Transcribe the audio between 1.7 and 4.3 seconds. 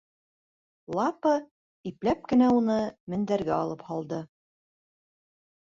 ипләп кенә уны мендәргә алып һалды.